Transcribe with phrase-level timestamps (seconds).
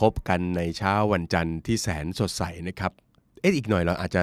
[0.00, 2.92] พบกันในเช้าวันจันทร์ที่แสนสดใสนะครับ
[3.40, 4.22] เอ๊ะอีกหน่อยเราอาจจะ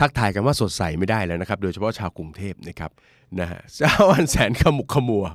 [0.00, 2.90] ทักทายกันว่าสดใสไม่ได้แล้วนะครับ โดยเฉพาะชาวกรุงเทพนะครับ
[3.40, 5.26] นะฮะเช้าวันแสนขมุกขมัว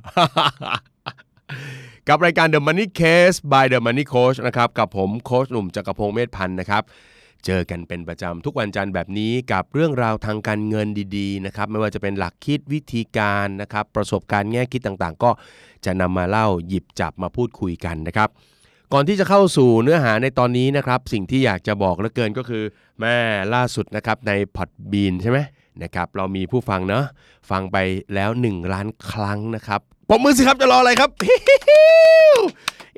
[2.08, 6.82] กับรายการ The Money Case by The Money Coach นะครับ กับผมโค้ชหนุ่มจักรพงศ์เมธพันธ์นะครับ
[7.46, 15.30] เจอกันเป็นประจำทุกวันจันทร์แบบนี้กับเรื่องราวทางการเงินดีๆนะครับไม่ว่าจะเป็นหลักคิดวิธีการนะครับประสบการณ์แง่คิดต่างๆ ก็
[15.84, 18.28] จะนำมาเล่าหยิบจับมาพูดคุยกันนะครับ
[18.94, 22.62] ก่อนที่จะเข้าสู่เนื้อหาในตอนนี้นะครับ สิ่งที่อยากจะบอกเหลือเกินก็คือ
[23.00, 23.16] แม่
[23.54, 25.38] ล่าสุดนะครับในพอดบีนใช่ไหม
[25.82, 27.04] นะครับเรามีผู้ฟังเนาะ
[27.50, 27.76] ฟังไป
[28.14, 31.10] แล้ว 1 ล้านครั้งนะครับปมมือสิครับจะรออะไรครับ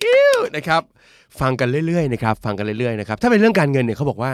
[0.03, 0.83] อิ้วนะครับ
[1.41, 4.33] ฟังกันเรื่อยๆนะครับฟังกันเรื่อยๆนะครับถ้าเป็นเรื่องการเงินเนี่ยเขาบอกว่า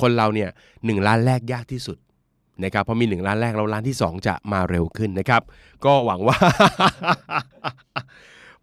[0.00, 0.48] คนเราเนี่ย
[0.84, 1.96] หนึ่งล้านแรกยากที่สุด
[2.64, 5.42] นะครับพราะมี 1 ล้านแรกแล้วล้านที่ 2 จะมาเร็วขึ้นนะครับ
[5.84, 6.36] ก็หวังว่า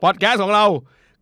[0.02, 0.66] พอดแคสต์ของเรา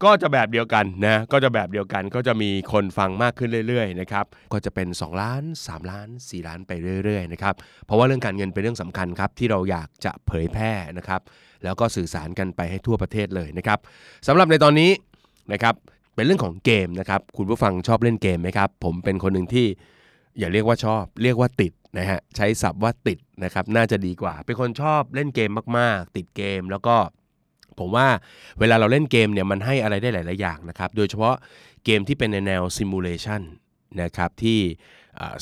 [0.04, 6.72] ก็จะแบบเดียวกันนะก็จะแบบเดียวกันก็จะมีคนฟังมากขึ้นเรื่อยๆนะครับก็จะเป็น 2 ล้าน 3 ล้าน 4 ล้านไป
[7.04, 7.56] เรื่อยๆนะครับ
[7.86, 11.22] เพราะว่าเรื่องการเงินเป็นเรื่องสำคัญครับที่เราอยากจะเผยแพร่นะครับ
[11.64, 13.80] แล้วก็สื่อสารกันไปให้ทั่วประเทศเลยนะครับ
[14.28, 14.92] สำหรับในตอนนี้
[15.54, 15.76] นะครับ
[16.16, 19.68] เป็นเรื่องของเกมนะครับคุณผู้ฟังชอบเล่นเกมไหมครับผมเป็นคนหนึ่งที่
[20.40, 26.96] อย่าเรียกว่าชอบ เรียกว่าติดนะฮะใช้ศัพท์ว่าติดนะครับน่าจะดีกว่า เป็นคนชอบเล่นเกมมากๆ ติดเกมแล้วก็
[27.80, 28.08] ผมว่า
[28.60, 31.36] เวลาเราเล่นเกมเนี่ยมันให้อะไรได้หลาย ๆ อย่างนะครับ โดยเฉพาะ
[31.86, 33.42] เกมที่เป็นในแนวซิมูเลชัน
[34.02, 34.60] นะครับที่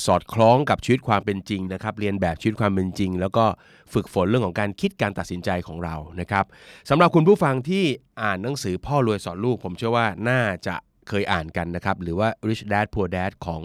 [0.06, 3.46] สอดคล้องกับชีวิตความเป็นจริงนะครับเรียนแบบชีวิตความเป็นจริง แล้วก็
[3.94, 6.46] ฝึกฝนเรื่องของการคิดการตัดสินใจของเรานะครับ
[6.90, 7.84] สำหรับคุณผู้ฟังที่
[8.22, 10.76] อ่านหนังสือพ่อรวยสอนลูก ผมเชื่อว่าน่าจะ
[11.08, 13.64] เคยอ่านกันนะครับหรือว่า Rich Dad Poor Dad ของ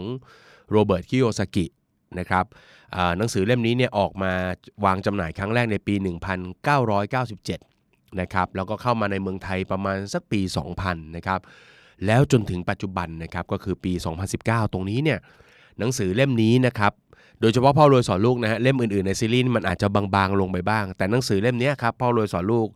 [0.71, 1.65] โรเบิร์ตคิโยซากิ
[2.19, 2.45] นะครับ
[3.17, 4.31] หนังสือเล่มนี้เนี่ยออกมา
[4.85, 5.95] วางจำหน่ายครั้งแรกในปี
[7.01, 7.72] 1997
[8.21, 10.41] นะครับแล้วก็เข้ามาในเมืองไทยประมาณสักปี
[10.77, 11.39] 2000นะครับ
[12.05, 13.93] แล้วจนถึงปัจจุบันนะครับก็คือปี
[14.33, 15.19] 2019 ตรงนี้เนี่ย
[15.79, 16.93] หนังสือเล่มนี้นะครับ
[17.39, 22.67] โดยเฉพาะพ่อรวยสอนลูกนะฮะเล่มอื่นๆในซีรีส์มันอาจจะบางๆลงไปบ้าง แต่หนังสือเล่มนี้ครับพ่อรวยสอนลูก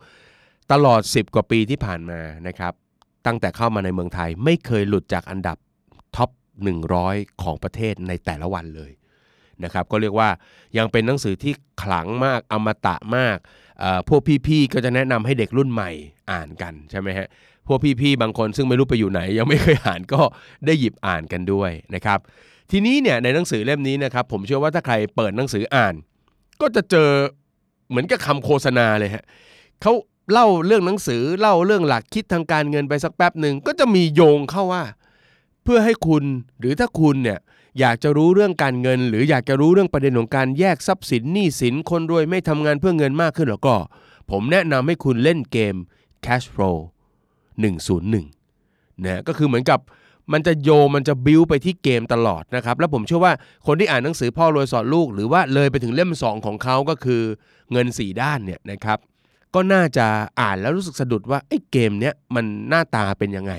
[0.72, 2.74] ตลอด 10 กว่าปีที่ผ่านมานะครับ
[3.26, 5.58] ตั้งแต่เข้ามาในเมืองไทยไม่เคยหลุดจากอันดับ
[6.16, 6.30] top
[6.86, 8.92] 100 ของประเทศในแต่ละวันเลย
[9.64, 10.30] นะครับก็เรียกว่า
[10.78, 13.38] ยังเป็นหนังสือที่ขลังมากอมตะมาก
[14.10, 15.92] พวกพี่ๆก็จะแนะนำให้เด็กรุ่นใหม่
[16.32, 17.28] อ่านกันใช่ไหมฮะ
[17.68, 20.22] พวกพี่ๆบางคนซึ่งไม่รู้ไปอยู่ไหน ยังไม่เคยอ่านก็
[20.66, 22.20] ได้หยิบอ่านกันด้วยนะครับ
[22.72, 25.94] ทีนี้เนี่ยในหนังสือเล่มนี้นะครับผมเชื่อว่าถ้าใครเปิดหนังสืออ่าน
[26.62, 27.10] ก็จะเจอ
[27.90, 29.24] เหมือนกับคำโฆษณาเลยฮะ
[29.82, 29.94] เขา
[30.32, 34.84] เล่าเรื่องหนังสือเล่าเรื่องหลักคิดทางการเงินไปสักแป๊บหนึ่งก็จะมีโยงเข้าว่า
[35.64, 36.24] เพื่อให้คุณ
[36.60, 37.40] หรือถ้าคุณเนี่ย
[37.80, 43.76] อยากจะรู้เรื่องการเงิน หรืออยากจะรู้เรื่องประเด็นของการแยกทรัพย์สินหนี้สินคนรวยไม่ทำงานเพื่อเงินมากขึ้นแล้วก็
[44.32, 45.76] ผมแนะนำให้คุณเล่นเกม
[46.26, 46.78] Cash Flow
[47.72, 49.80] 101นะก็คือเหมือนกับ
[50.34, 53.34] มันจะโยมันจะบิ้วไปที่เกมตลอดนะครับ แล้วผมเชื่อว่า
[53.68, 57.22] คนที่อ่านหนังสือพ่อรวยสอนลูก หรือว่าเลยไปถึงเล่ม 2 ของเขาก็คือ
[57.72, 58.98] เงิน 4 ด้านเนี่ยนะครับ
[59.54, 60.06] ก็น่าจะ
[60.42, 63.54] อ่านแล้วรู้สึกสะดุดว่าไอ้เกมเนี้ยมันหน้าตาเป็นยังไง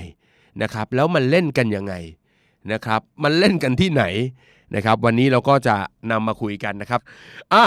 [0.61, 1.93] นะครับ แล้วมันเล่นกันยังไง
[2.73, 4.03] นะครับมันเล่นกันที่ไหน
[4.75, 5.75] นะครับวันนี้เราก็จะ
[6.11, 7.01] นำมาคุยกันนะครับ
[7.53, 7.63] อะ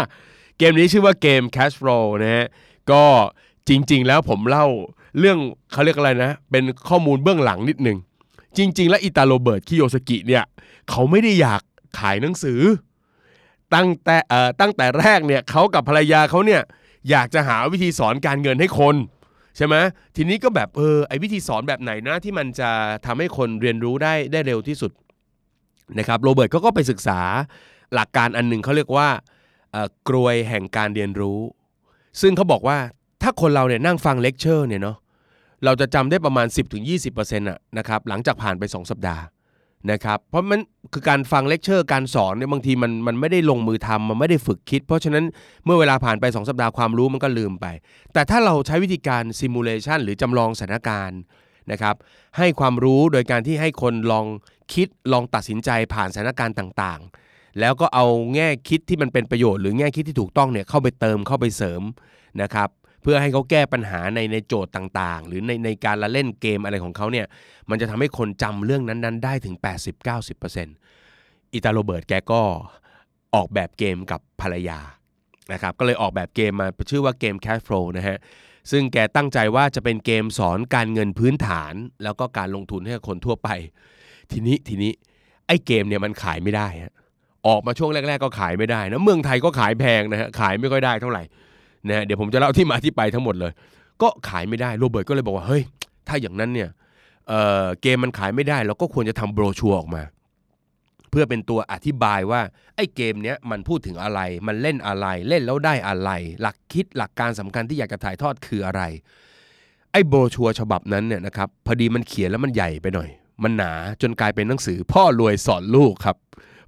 [0.58, 2.46] เกมนี้ชื่อว่าเกม Cash Flow นะฮะ
[2.90, 3.04] ก็
[3.68, 4.66] จริง ๆ แล้วผมเล่า
[5.18, 5.38] เรื่อง
[5.72, 7.98] เขาเรียกอะไรนะ เป็นข้อมูลเบื้องหลังนิดหนึ่ง
[8.56, 10.44] จริง ๆ แล้วอิตาโรเบิร์ตคิโยสกิเนี่ย
[10.90, 11.62] เขาไม่ได้อยาก
[11.98, 12.60] ขายหนังสือ
[13.74, 16.62] ตั้งแต่เอ่อตั้งแต่แรกเนี่ยเขากับภรรยาเขาเนี่ย
[17.10, 18.94] อยากจะหาวิธีสอนการเงินให้คน
[19.56, 19.74] ใช่ไหม
[20.16, 22.70] ทีนี้ก็แบบเออไอ้วิธีสอนแบบไหนนะที่มันจะ
[23.06, 24.92] ทำให้คนเรียนรู้ได้ได้เร็วที่สุด
[25.98, 27.20] นะครับโรเบิร์ตเขาก็ไปศึกษา
[27.94, 29.08] หลักการอันหนึ่งเขาเรียกว่า
[29.72, 31.40] เออกรวยแห่งการเรียนรู้
[32.20, 32.78] ซึ่งเขาบอกว่า
[33.22, 34.96] ถ้าคนเราเนี่ยนั่งฟังเลคเชอร์เนี่ยเนาะ
[35.64, 36.46] เราจะจำได้ประมาณ
[36.98, 39.22] 10-20%อะนะครับหลังจากผ่านไป 2 สัปดาห์
[39.90, 40.60] นะครับเพราะมัน
[40.92, 45.24] คือการฟังเลคเชอร์การสอนเนี่ยบางทีมันมันไม่ได้ลงมือทำมันไม่ได้ฝึกคิด เพราะฉะนั้น
[45.64, 47.66] เมื่อเวลาผ่านไป 2 สัปดาห์ความรู้มันก็ลืมไป
[48.12, 51.20] แต่ถ้าเราใช้วิธีการซิมูเลชันหรือจำลองสถานการณ์
[51.70, 51.94] นะครับ
[52.38, 54.26] ให้ความรู้โดยการที่ให้คนลอง
[54.74, 61.82] คิดลองตัดสินใจผ่านสถานการณ์ต่างๆ แล้วก็เอาแง่คิดที่มันเป็นประโยชน์หรือแง่คิดที่ถูกต้องเนี่ยเข้าไปเติมเข้าไปเสริม
[62.42, 62.68] นะครับ
[63.02, 67.26] เพื่อให้เขาแก้ปัญหาในในโจทย์ต่างๆ หรือในในการละเล่นเกมอะไรของเขาเนี่ย
[67.70, 69.56] มันจะทำให้คนจำเรื่องนั้นๆ ได้ถึง
[70.74, 72.42] 80-90%อิตาโรเบิร์ตแกก็
[73.34, 74.80] ออกแบบเกมกับภรรยา
[75.52, 78.18] นะครับก็เลยออกแบบเกมมาชื่อว่าเกม Cash Flow นะฮะ
[78.70, 83.48] ซึ่งแกตั้งใจว่าจะเป็นเกมสอนการเงินพื้นฐาน แล้วก็การลงทุนให้คนทั่วไป
[84.32, 84.92] ทีนี้ทีนี้
[85.46, 86.68] ไอ้เกมเนี่ยมันขายไม่ได้
[87.48, 91.22] ออกมาช่วงแรก ๆ ก็ขายไม่ได้นะเมืองไทยก็ขายแพงนะฮะขายไม่ค่อยได้เท่าไหร่
[91.88, 93.52] นะฮะเดี๋ยวผมจะเล่าที่มาที่ไปทั้งหมดเลย
[94.02, 95.62] ก็ขายไม่ได้โรเบิร์ตก็เลยบอกว่าเฮ้ย
[96.08, 96.68] ถ้าอย่างนั้นเนี่ย
[97.28, 100.02] เเกมมันขายไม่ได้ เราก็ควรจะทำโบรชัวร์ออกมา
[101.10, 102.40] เพื่อเป็นตัวอธิบายว่า
[102.76, 108.82] ไอ้เกมเนี้ยมันพูดถึงอะไร มันเล่นอะไรเล่นแล้วได้อะไร หลักคิดหลักการสำคัญที่อยากจะถ่ายทอดคืออะไร
[109.92, 113.08] ไอ้โบรชัวร์ฉบับนั้นเนี่ยนะครับพอดีมันเขียนแล้วมันใหญ่ไปหน่อย
[113.42, 116.16] มันหนาจนกลายเป็นหนังสือ พ่อรวยสอนลูกครับ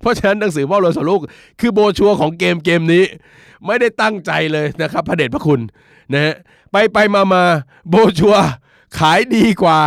[0.04, 1.20] เพราะฉะนั้นหนังสือพ่อรวยสอนลูก
[1.60, 3.04] คือโบชัวของเกมเกมนี้
[3.66, 5.60] ไม่ได้ตั้งใจเลยนะครับพระเดชพระคุณ
[6.12, 6.34] นะฮะ
[6.72, 7.42] ไปไปมามา
[7.88, 8.36] โบชัว
[8.98, 9.78] ขายดีกว่า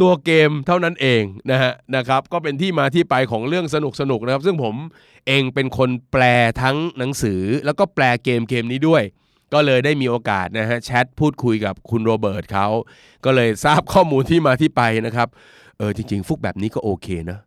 [0.00, 4.74] ตัวเกมเท่านั้นเองนะฮะนะครับก็เป็นที่มาที่ไปของเรื่องสนุกสนุกนะครับ ซึ่งผม
[5.26, 6.22] เองเป็นคนแปล
[6.62, 9.02] ทั้งหนังสือ แล้วก็แปลเกมเกมนี้ด้วย
[9.52, 12.66] ก็เลยได้มีโอกาสนะฮะแชทพูดคุยกับคุณโรเบิร์ตเขา
[13.24, 15.28] ก็เลยทราบข้อมูลที่มาที่ไปนะครับ
[15.78, 17.38] เออจริง ๆ ฟุกแบบนี้ก็โอเคนะ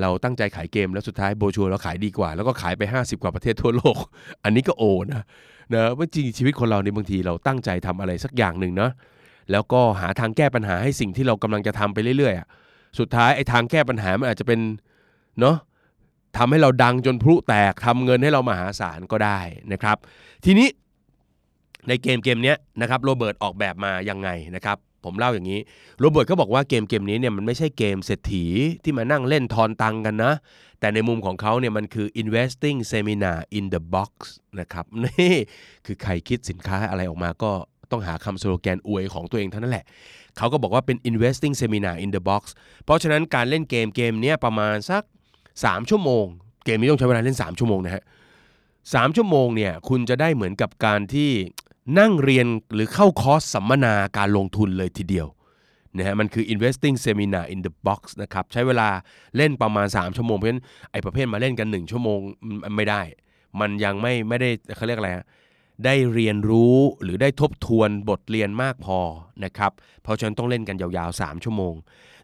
[0.00, 3.98] เราตั้งใจขายเกมแล้วสุดท้ายโบชัวเราขายดีกว่า แล้วก็ขายไป 50 กว่าประเทศทั่วโลก
[4.44, 5.24] อันนี้ก็โอนะ
[5.74, 8.90] นะว่าจริงชีวิตคนเราในยบางทีเราตั้งใจทำอะไรสักอย่างหนึ่งนะ
[9.50, 12.46] แล้วก็หาทางแก้ปัญหาให้สิ่งที่เรากำลังจะทำไปเรื่อยๆอะ
[12.98, 14.60] สุดท้ายไอ้ทางแก้ปัญหามันอาจจะเป็น
[15.40, 15.56] เนาะ
[16.36, 19.40] ทำให้เราดังจนพลุแตกทำเงินให้เรามหาศาลก็ได้
[19.72, 19.96] นะครับ
[20.44, 20.68] ทีนี้
[21.88, 25.60] ในเกมเกมเนี้ยนะครับโรเบิร์ตออกแบบมายังไงนะครับ ผมเล่าอย่างนี้
[26.00, 28.44] โรเบิร์ตก็บอกว่าเกมเกมนี้เนี่ยมันไม่ใช่เกมเศรษฐี
[28.84, 30.32] ที่มานั่งเล่นทอนตังกันนะ
[30.80, 34.12] แต่ในมุมของเขาเนี่ยมันคือ investing seminar in the box
[34.60, 35.34] นะครับนี่
[35.86, 37.52] คือใครคิดสินค้าอะไรออกมาก็
[37.90, 39.84] ต้องหาคำสโลแกนอวยของตัวเองเท่านั้นแหละ
[40.36, 42.42] เขาก็บอกว่าเป็น investing seminar in the box
[42.84, 45.02] เพราะฉะนั้นการเล่นเกมเกมนี้ประมาณสัก
[45.46, 46.24] 3 ชั่วโมง
[46.64, 48.04] เกมนี้ต้องใช้เวลาเล่น 3 ชั่วโมงนะฮะ
[48.94, 51.30] สามชั่วโมงเนี่ยคุณจะได้เหมือนกับการที่
[51.98, 55.26] นั่งเรียนหรือเข้าคอร์สสัมมนาการลงทุนเลยทีเดียว
[55.96, 58.88] นะฮะมันคือ investing seminar in the box นะครับ ใช้เวลา
[59.36, 62.18] เล่นประมาณ 3 ชั่วโมง เพราะฉะนั้นไอ้ประเภทมาเล่นกัน 1 ชั่วโมง
[62.64, 63.02] มันไม่ได้
[63.60, 65.26] มันยังไม่ไม่ได้เขาเรียกอะไรฮะ
[65.84, 68.98] ได้เรียนรู้หรือได้ทบทวนบทเรียนมากพอ
[69.44, 71.74] นะครับ เพราะฉะนั้นต้องเล่นกันยาวๆ 3 ชั่วโมง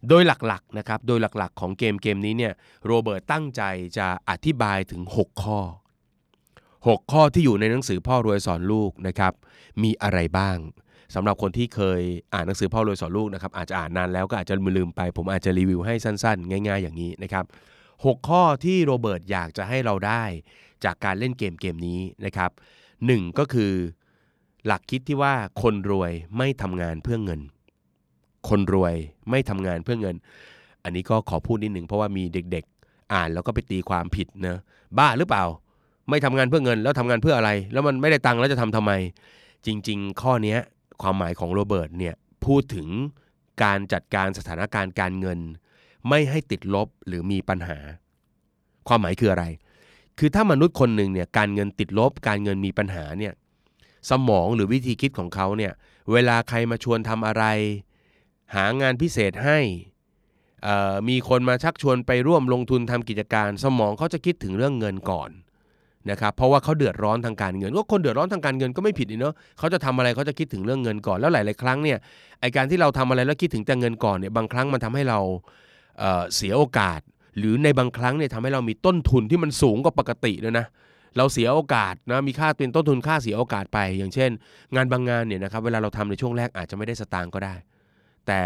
[0.08, 2.52] โดยหลักๆนะครับ โดยหลักๆ ของเกมเกมนี้เนี่ย
[2.86, 3.62] โรเบิร์ตตั้งใจ
[3.98, 5.60] จะอธิบายถึง 6 ข้อ
[6.86, 9.32] 6 ข้อที่อยู่ในหนังสือพ่อรวยสอนลูกนะครับ
[9.82, 10.56] มีอะไรบ้าง
[11.14, 12.00] สำหรับคนที่เคย
[12.34, 17.44] อ่านหนังสือพ่อรวยสอนลูกนะครับอาจจะอ่านนานแล้วก็อาจจะลืมไป ผมอาจจะรีวิวให้สั้นๆ ง่าย ๆ อย่างนี้นะครับ
[17.86, 20.22] 6ข้อที่โรเบิร์ตอยากจะให้เราได้
[20.84, 22.50] จากการเล่นเกมเกมนี้นะครับ
[23.06, 23.72] หนึ่งก็คือ
[24.66, 27.40] หลักคิดที่ว่าคนรวยไม่ทำงานเพื่อเงิน
[28.48, 28.94] คนรวย
[29.30, 30.16] ไม่ทำงานเพื่อเงิน
[30.84, 34.56] อันนี้ก็ขอพูดนิดหนึ่งเพราะว่ามีเด็กๆ อ่านแล้วก็ไปตีความผิดนะ
[34.98, 35.44] บ้าหรือเปล่า
[36.08, 38.92] ไม่ทำงานเพื่อเงินแล้วทำงานเพื่ออะไร แล้วมันไม่ได้ตังค์แล้วจะทำทำไม
[39.66, 40.56] จริง ๆ ข้อนี้
[41.02, 42.14] ความหมายของโรเบิร์ตเนี่ย
[42.44, 42.88] พูดถึง
[43.62, 45.38] การจัดการสถานการณ์การเงิน
[46.08, 47.78] ไม่ให้ติดลบหรือมีปัญหา
[48.88, 49.44] ความหมายคืออะไร
[50.18, 53.32] คือถ้ามนุษย์คนหนึ่งเนี่ยการเงินติดลบ การเงินมีปัญหาเนี่ย
[54.10, 55.72] สมองหรือวิธีคิดของเขาเนี่ย
[56.12, 57.44] เวลาใครมาชวนทำอะไร
[58.54, 59.58] หางานพิเศษให้
[61.08, 65.30] มีคนมาชักชวนไปร่วมลงทุนทำกิจการ สมองเขาจะคิดถึงเรื่องเงินก่อน
[66.10, 71.98] นะครับเพราะว่าเขาเดือดร้อนทางการเงิน ก็คนเดือดร้อนทางการเงินก็ไม่ผิดเนาะเขาจะทำอะไรเขาจะคิดถึงเรื่องเงินก่อนแล้วหลาย ๆ ครั้งเนี่ย
[72.40, 75.18] ไอการที่เราทำอะไรแล้วคิดถึงแต่เงินก่อนเนี่ยบางครั้งมันทำให้เรา
[75.98, 77.00] เเสียโอกาส
[77.38, 80.66] หรือในบางครั้งเนี่ยทำให้เรามีต้นทุนที่มันสูงกว่าปกติเลยนะ
[81.16, 84.30] เราเสียโอกาสนะมีค่าเป็นต้นทุนค่าเสียโอกาสไป อย่างเช่น
[84.74, 87.54] งานบางงานเนี่ยนะครับเวลาเราทำในช่วงแรกอาจจะไม่ได้สตางค์ก็ได้
[88.26, 88.40] แต่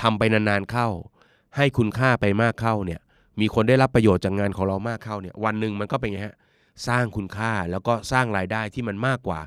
[0.00, 0.88] ทำไปนานๆเข้า
[1.56, 3.00] ให้คุณค่าไปมากเข้าเนี่ย
[3.40, 6.36] มีคนได้รับประโยชน์จากงานของเรามากเข้าเนี่ยวันหนึ่งมันก็เป็นไงฮะ
[6.88, 9.40] สร้างคุณค่าแล้วก็สร้างรายได้ที่มันมากกว่า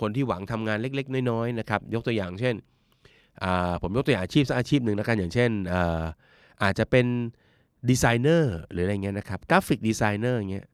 [0.00, 2.54] คนที่หวังทำงานเล็ก ๆ น้อยๆนะครับยกตัวอย่างเช่น
[3.82, 6.02] ผมยกตัวอย่างอาชีพสักอาชีพหนึ่งนะกันอย่างเช่นอา
[6.62, 7.06] อาจจะเป็น
[7.90, 10.66] ดีไซเนอร์หรืออะไรเงี้ยนะครับกราฟิกดีไซเนอร์อย่างเงี้ย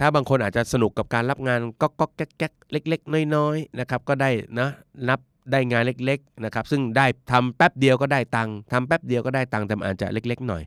[0.00, 4.68] ถ้าบางคนอาจจะสนุกกับการรับงานก็ก็ก๊อกแก๊กเล็ก ๆ น้อยๆนะครับก็ได้นะ
[5.08, 5.20] ครับ
[5.52, 10.62] ได้งานเล็กๆนะครับซึ่งได้ทำแป๊บเดียวก็ได้ตังค์ทำแป๊บเดียวก็ได้ตังค์แต่อาจจะเล็ก ๆ หน่อย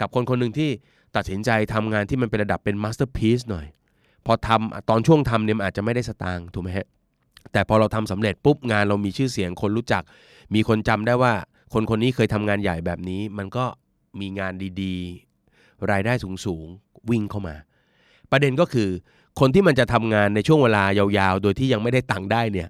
[0.00, 0.70] กับคนคนหนึ่งที่
[1.16, 3.66] ตัดสินใจทำงานที่มันเป็นระดับเป็น masterpiece หน่อย
[4.26, 6.86] พอทำตอนช่วงทำเนี่ยอาจจะไม่ได้สตางค์ถูกไหมฮะ
[7.52, 10.02] แต่พอเราทำสำเร็จปุ๊บงานเรามีชื่อเสียงคนรู้จัก
[10.54, 11.32] มีคนจำได้ว่า
[11.72, 13.64] คนคนนี้เคยทำงานใหญ่แบบนี้ มันก็
[14.20, 16.12] มีงานดีๆ รายได้
[16.46, 17.54] สูงๆ วิ่งเข้ามา
[18.30, 18.88] ประเด็นก็คือ
[19.40, 22.68] คนที่มันจะทำงานในช่วงเวลายาวๆ โดยที่ยังไม่ได้ตังค์ได้เนี่ย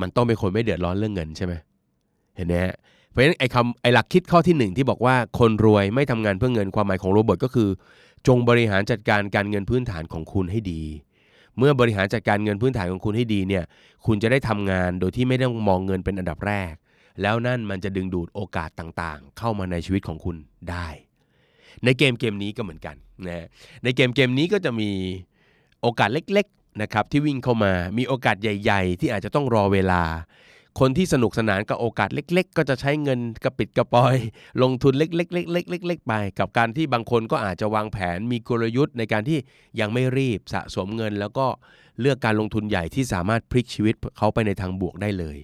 [0.00, 1.54] มันต้องเป็นคนไม่เดือดร้อนเรื่องเงินใช่ไหม
[2.36, 2.74] เห็นไหมฮะ
[3.10, 7.68] เพราะฉะนั้นไอ้คำไอ้หลักคิดข้อที่หนึ่งที่บอกว่าคนรวยไม่ทำงานเพื่อเงินความหมายของโรเบิร์ตก็คือ
[8.26, 10.82] จงบริหารจัดการการเงินพื้นฐานของคุณให้ดี
[11.58, 13.64] เมื่อบริหารจัดการเงินพื้นฐานของคุณให้ดีเนี่ย
[14.06, 16.72] คุณจะได้ทำงานโดยที่ไม่ต้องมองเงินเป็นอันดับแรก
[17.22, 20.36] แล้วนั่นมันจะดึงดูดโอกาสต่างๆ เข้ามาในชีวิตของคุณ
[20.70, 20.86] ได้
[21.84, 22.96] ในเกมเกมนี้ก็เหมือนกัน
[23.28, 23.46] นะ
[23.84, 24.90] ในเกมเกมนี้ก็จะมี
[25.82, 30.02] โอกาสเล็กๆนะครับที่วิ่งเข้ามา มีโอกาสใหญ่ ๆ ที่อาจจะต้องรอเวลา
[30.80, 34.16] คนที่สนุกสนานกับโอกาสเล็ก ๆ ก็จะใช้เงินกระปิดกระปอย
[34.62, 39.38] ลงทุนเล็กๆๆๆๆไป กับการที่บางคนก็อาจจะวางแผนมีกลยุทธ์ในการที่
[39.80, 41.46] ยังไม่รีบสะสมเงิน แล้วก็
[42.00, 45.38] เลือกการลงทุนใหญ่ที่สามารถพลิกชีวิตเขาไปในทางบวกได้เลย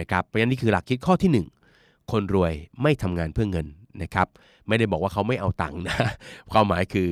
[0.00, 2.52] นะครับเพราะฉะนั้นนี่คือหลักคิดข้อที่ 1 คนรวย
[2.82, 3.66] ไม่ทำงานเพื่อเงิน
[4.02, 4.28] นะครับ
[4.68, 5.96] ไม่ได้บอกว่าเขาไม่เอาตังค์นะ
[6.52, 7.08] ความหมายคือ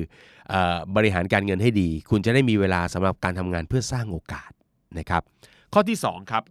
[0.53, 0.55] อ
[0.95, 4.51] บริหารการเงินให้ดี คุณจะได้มีเวลาสำหรับการทำงานเพื่อสร้างโอกาส
[4.99, 5.21] นะครับ
[5.73, 6.43] ข้อที่ 2 ครับ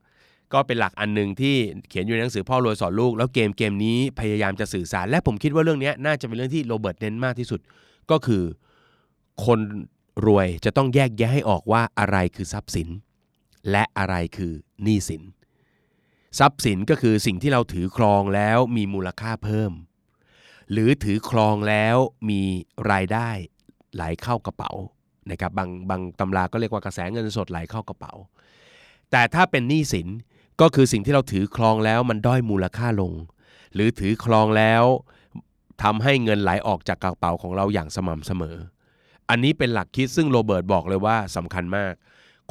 [0.53, 1.57] ก็เป็นหลักอันหนึ่งที่
[1.89, 7.61] เขียนอยู่ในหนังสือพ่อรวยสอนลูก แล้วเกมเกมนี้พยายามจะสื่อสาร และผมคิดว่าเรื่องนี้น่าจะเป็นเรื่องที่โรเบิร์ตเน้นมากที่สุด
[8.11, 8.43] ก็คือ
[9.45, 9.61] คน
[10.27, 12.89] รวยจะต้องแยกแยะให้ออกว่าอะไรคือทรัพย์สิน
[13.71, 15.23] และอะไรคือหนี้สิน
[16.39, 19.73] ทรัพย์สินก็คือสิ่งที่เราถือครองแล้วมีมูลค่าเพิ่ม
[20.73, 21.97] หรือถือครองแล้ว
[22.31, 22.41] มี
[22.91, 23.31] รายได้
[23.95, 24.73] ไหลเข้ากระเป๋า
[25.31, 28.13] นะครับบางบางตำราก็เรียกว่ากระแสเงินสดไหลเข้ากระเป๋า
[29.11, 30.09] แต่ถ้าเป็นหนี้สิน
[30.61, 33.13] ก็คือสิ่งที่เราถือครองแล้วมันด้อยมูลค่าลง
[33.75, 34.85] หรือถือครองแล้ว
[35.83, 38.57] ทำให้เงินไหลออกจากกระเป๋าของเราอย่างสม่ำเสมอ
[39.31, 41.93] อันนี้เป็นหลักคิดซึ่งโรเบิร์ตบอกเลยว่าสำคัญมาก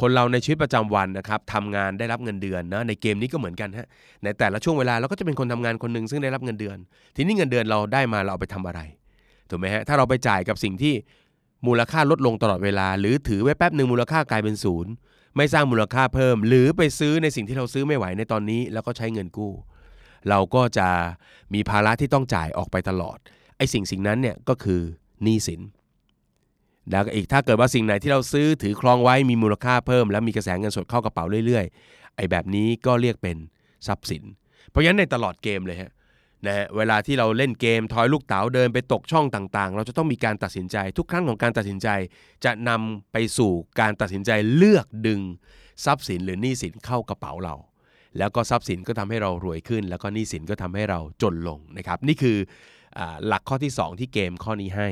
[0.02, 3.88] คนเราในชีวิตประจำวันนะครับทำงานได้รับเงินเดือนนะในเกมนี้ก็เหมือนกันฮะ
[4.24, 6.78] ในแต่ละช่วงเวลาเราก็จะเป็นคนทำงานคนหนึ่งซึ่งได้รับเงินเดือน
[7.16, 8.82] ทีนี้เงินเดือนเราได้มาเราเอาไปทำอะไร
[9.50, 10.94] ถูกไหมฮะถ้าเราไปจ่ายกับสิ่งที่
[11.68, 14.92] มูลค่าลดลงตลอดเวลา หรือถือไว้แป๊บหนึ่งมูลค่ากลายเป็นศูนย์
[15.38, 19.54] ไม่สร้างมูลค่าเพิ่ม หรือไปซื้อในสิ่งที่เราซื้อไม่ไหวในตอนนี้ แล้วก็ใช้เงินกู้
[20.30, 20.90] เราก็จะ
[21.54, 23.18] มีภาระที่ต้องจ่ายออกไปตลอด
[23.58, 24.82] ไอ้สิ่งสิ่งนั้นเนี่ยก็คือ
[25.24, 25.62] หนี้สิน
[26.92, 33.38] แล้วอีกถ้าเกิดว่าสิ่งไหนที่เราซื้อถือครองไว้มีมูลค่าเพิ่ม แล้วมีกระแสเงินสดเข้ากระเป๋าเรื่อยๆ ไอ้แบบนี้ก็เรียกเป็น
[33.88, 34.24] ทรัพย์สิน
[34.70, 35.92] เพราะฉะนั้นในตลอดเกมเลยฮะ
[36.46, 41.90] นะฮะเวลาที่เราเล่นเกมทอยลูกเต๋าเดินไปตกช่องต่างๆ เราจะต้องมีการตัดสินใจ ทุกครั้งของการตัดสินใจ
[42.46, 45.22] จะนำไปสู่การตัดสินใจเลือกดึง
[45.86, 47.56] ทรัพย์สินหรือหนี้สินเข้ากระเป๋าเรา
[48.18, 52.38] แล้วก็ทรัพย์สินก็ทำให้เรารวยขึ้น แล้วก็หนี้สินก็ทำให้เราจนลงนะครับ นี่คือ
[52.98, 54.90] อหลักข้อที่ 2 ที่เกมข้อนี้ให้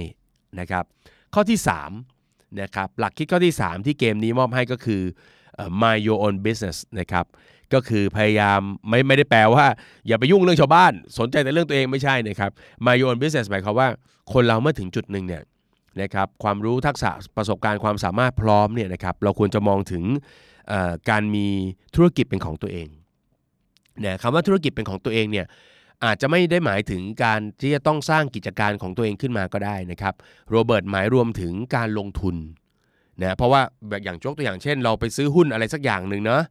[0.59, 0.85] นะครับ
[1.33, 1.59] ข้อที่
[2.09, 5.01] 3นะครับหลักคิดข้อที่ 3 ที่เกมนี้มอบให้ก็คือ
[5.55, 7.25] เอ่อ mind your own business นะครับ
[7.73, 8.59] ก็คือพยายาม
[8.89, 9.65] ไม่ไม่ได้แปลว่า
[10.07, 12.51] อย่าไปยุ่งเรื่องชาวบ้าน สนใจแต่เรื่องตัวเองไม่ใช่นะครับ
[12.85, 13.87] mind your own business หมายความว่า
[14.33, 15.43] คนเราเมื่อถึงจุดหนึ่งเนี่ย
[16.01, 20.03] นะครับความรู้ทักษะประสบการณ์ความสามารถพร้อมเนี่ยนะครับเราควรจะมองถึง
[21.09, 21.47] การมี
[21.95, 22.87] ธุรกิจเป็นของตัวเอง
[24.01, 25.45] เนี่ยคำว่าธุรกิจเป็นของตัวเองเนี่ย
[26.05, 30.13] อาจจะไม่ได้หมายถึงการที่จะต้องสร้างกิจการของตัวเองขึ้นมาก็ได้นะครับ
[30.49, 32.35] โรเบิร์ตหมายรวมถึงการลงทุน
[33.21, 36.41] นะเพราะว่าแบบอย่างยกตัวอย่างเช่น เราไปซื้อหุ้นอะไรสักอย่างหนึ่งเนาะ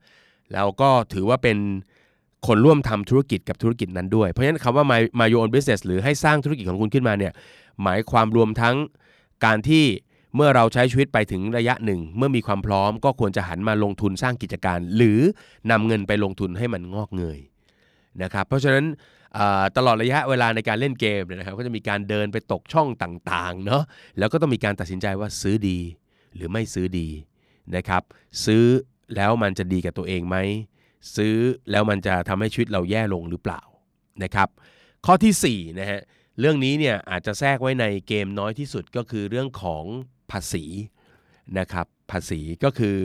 [0.53, 1.59] แล้วก็ถือว่าเป็น
[2.47, 7.33] คนร่วมทำธุรกิจกับธุรกิจนั้นด้วย เพราะฉะนั้นคำว่า my my your own business หรือให้สร้างธุรกิจของคุณขึ้นมาเนี่ย
[7.83, 8.77] หมายความรวมทั้ง
[9.45, 9.85] การที่
[10.37, 15.21] เมื่อเราใช้ชีวิตไปถึงระยะหนึ่ง เมื่อมีความพร้อมก็ควรจะหันมาลงทุนสร้างกิจการ หรือ
[15.71, 17.41] นำเงินไปลงทุนให้มันงอกเงย
[18.23, 18.85] นะครับเพราะฉะนั้น
[19.77, 23.83] ตลอดระยะเวลาในการเล่นเกมเนี่ยนะครับก็จะมีการเดินไปตกช่องต่างๆเนาะ
[24.19, 25.79] แล้วก็ต้องมีการตัดสินใจว่าซื้อดี
[26.35, 27.09] หรือไม่ซื้อดี
[27.77, 28.03] นะครับ
[28.45, 28.65] ซื้อ
[29.17, 30.37] แล้วมันจะดีกับตัวเองไหม
[31.17, 31.37] ซื้อ
[31.71, 33.61] แล้วมันจะทำให้ชีวิตเราแย่ลงหรือเปล่า
[34.23, 34.49] นะครับ
[35.07, 36.01] ข้อที่4นะฮะ
[36.41, 39.85] เรื่องนี้เนี่ยอาจจะแทรกไว้ในเกมน้อยที่สุดก็คือเรื่องของ
[40.31, 40.65] ภาษี
[41.59, 42.97] นะครับภาษีก็คือ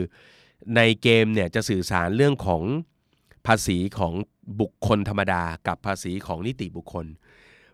[0.76, 2.62] ในเกมเนี่ยจะสื่อสารเรื่องของ
[3.46, 4.12] ภาษีของ
[4.60, 7.06] บุคคลธรรมดากับภาษีของนิติบุคคล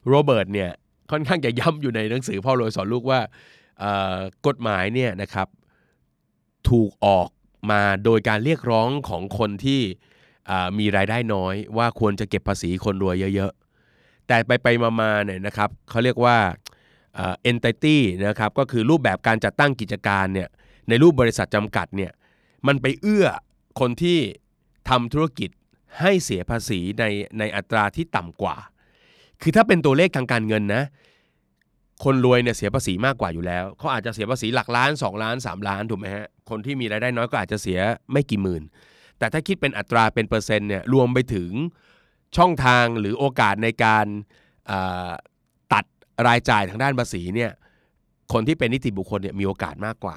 [0.09, 0.71] โรเบิร์ตเนี่ย
[1.11, 3.21] ค่อนข้างจะย้ำอยู่ในหนังสือพ่อรวยสอนลูกว่า
[4.47, 5.49] กฎหมายเนี่ยนะครับ
[6.69, 7.29] ถูกออก
[7.71, 9.81] มาโดยการเรียกร้องของคนที่
[10.79, 16.37] มีรายได้น้อย ว่าควรจะเก็บภาษีคนรวยเยอะๆ แต่ไปไปๆมาๆเนี่ยนะครับเขาเรียกว่า
[17.15, 20.49] เอ่อ entity นะครับก็คือรูปแบบการจัดตั้งกิจการเนี่ย
[20.89, 22.13] ในรูปบริษัทจำกัดเนี่ย
[22.67, 23.27] มันไปเอื้อ
[23.81, 24.19] คนที่
[24.89, 25.51] ทำธุรกิจ
[26.01, 27.05] ให้เสียภาษีใน
[27.39, 28.57] ในอัตราที่ต่ำกว่า
[29.43, 30.85] คือถ้าเป็นตัวเลขทางการเงินนะ
[32.05, 37.79] คนรวยเนี่ยเสียภาษีมากกว่าอยู่แล้วเขาอาจจะเสียภาษีหลักล้าน 2 ล้าน 3 ล้านถูกไหมฮะคนที่มีรายได้น้อยก็อาจจะเสีย
[38.13, 38.63] ไม่กี่หมื่น
[39.19, 41.51] แต่ถ้าคิดเป็นอัตราเป็นเปอร์เซ็นต์เนี่ยรวมไปถึง
[42.37, 44.07] ช่องทางหรือโอกาสในการ
[45.73, 45.85] ตัด
[46.27, 47.51] รายจ่ายทางด้านภาษีเนี่ย
[48.33, 50.17] คนที่เป็นนิติบุคคลเนี่ยมีโอกาสมากกว่า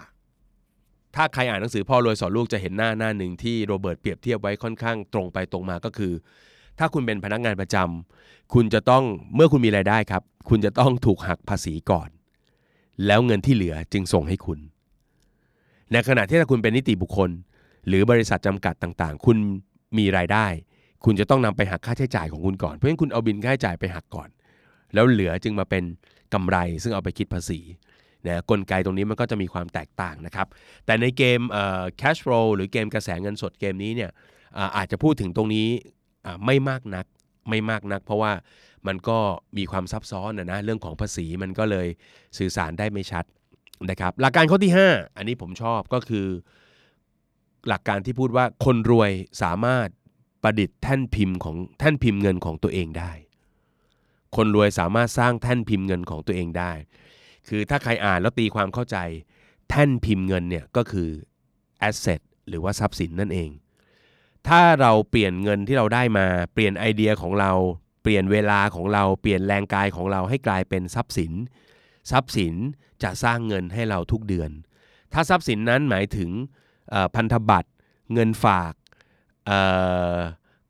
[1.15, 6.13] ถ้าใครอ่านหนังสือพ่อรวยสอนลูกจะเห็นหน้าหน้าหนึ่งที่โรเบิร์ตเปรียบเทียบไว้ค่อนข้างตรงไปตรงมาก็คือ
[6.79, 9.03] ถ้าคุณเป็นพนักงานประจำคุณจะต้อง
[9.35, 12.09] เมื่อคุณมีรายได้ครับ คุณจะต้องถูกหักภาษีก่อน
[13.05, 14.59] แล้วเงินที่เหลือจึงส่งให้คุณ
[15.91, 17.29] ในขณะที่ถ้าคุณเป็นนิติบุคคล
[17.87, 19.37] หรือบริษัทจำกัดต่างๆ คุณ
[19.97, 20.45] มีรายได้
[21.05, 24.29] คุณจะต้องนำไปหักค่าใช้จ่ายของคุณก่อน เพราะฉะนั้นคุณเอาบินค่าใช้จ่ายไปหักก่อน
[24.93, 25.83] แล้วเหลือจึงมาเป็น
[26.33, 27.59] กำไร ซึ่งเอาไปคิดภาษี
[28.27, 30.47] นะกลไกตรงนี้มันก็จะมีความแตกต่างนะครับ
[30.85, 31.39] แต่ในเกม
[32.01, 34.11] cash flow หรือเกมกระแสเงินสดเกมนี้เนี่ย
[34.77, 35.67] อาจจะพูดถึงตรงนี้
[36.45, 37.05] ไม่มากนัก
[37.49, 38.31] ไม่มากนัก เพราะว่า
[38.87, 39.19] มันก็
[39.57, 41.87] มีความซับซ้อนนะนะเรื่องของภาษีมันก็เลย
[42.37, 43.25] สื่อสารได้ไม่ชัด
[43.89, 46.27] นะครับ หลักการข้อที่ 5 อันนี้ผมชอบก็คือ
[47.67, 49.11] หลักการที่พูดว่าคนรวย
[49.43, 49.87] สามารถ
[50.43, 53.11] ประดิษฐ์แท่นพิมพ์ของแท่นพิมพ์เงินของตัวเองได้
[54.35, 56.71] คนรวยสามารถสร้างแท่นพิมพ์เงินของตัวเองได้
[57.47, 58.97] คือถ้าใครอ่านแล้วตีความเข้าใจ
[59.69, 61.09] แท่นพิมพ์เงินเนี่ยก็คือ
[61.89, 63.49] asset หรือว่าทรัพย์สินนั่นเอง
[64.47, 67.51] ถ้าเราเปลี่ยนเงินที่เราได้มาเปลี่ยนไอเดียของเรา
[68.03, 71.31] เปลี่ยนเวลาของเราเปลี่ยนแรงกายของเราให้กลายเป็นทรัพย์สิน
[72.11, 72.55] ทรัพย์สิน
[73.03, 74.49] จะสร้างเงินให้เราทุกเดือน
[75.13, 76.29] ถ้าทรัพย์สินนั้นหมายถึง
[77.15, 77.69] พันธบัตร
[78.13, 78.73] เงินฝาก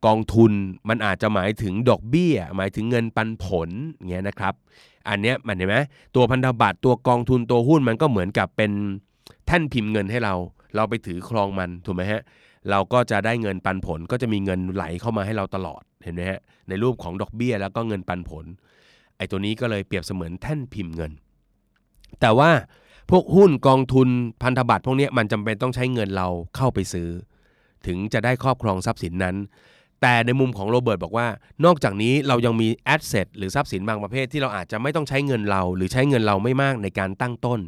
[0.06, 0.52] กองทุน
[0.88, 3.68] มันอาจจะหมายถึงดอกเบี้ย หมายถึงเงินปันผล
[4.10, 4.54] เงี้ยนะครับ
[5.08, 5.76] อันเนี้ยมันเห็นไหม
[6.14, 8.72] ตัวพันธบัตรตัวกองทุนตัวหุ้นมันก็เหมือนกับเป็น
[9.46, 10.34] แท่นพิมพ์เงินให้เรา
[10.74, 12.22] เราไปถือครองมันถูกไหมฮะ
[12.70, 18.44] เราก็จะได้เงินปันผลก็จะมีเงินไหลเข้ามาให้เราตลอดเห็นไหมฮะในรูปของดอกเบี้ยแล้วก็เงินปันผล
[19.16, 21.12] ไอ้ตัวนี้ก็เลยเปรียบเสมือนแท่นพิมพ์เงิน
[22.20, 22.50] แต่ว่า
[23.10, 24.08] พวกหุ้นกองทุน
[24.42, 27.08] พันธบัตรพวกนี้มันจำเป็นต้องใช้เงินเราเข้าไปซื้อ
[27.86, 29.36] ถึงจะได้ครอบครองทรัพย์สินนั้น
[30.02, 31.28] แต่ในมุมของโรเบิร์ตบอกว่า
[31.64, 37.60] นอกจากนี้เรายังมีแอสเซทหรือทรัพย์สินบางประเภทที่เราอาจจะไม่ต้องใช้เงินเรา หรือใช้เงินเราไม่มากในการตั้งต้น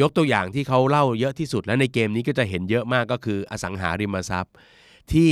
[0.00, 4.54] ยกตัวอย่างที่เขาเล่าเยอะที่สุดและในเกมนี้ก็จะเห็นเยอะมากก็คืออสังหาริมทรัพย์
[5.12, 5.30] ที่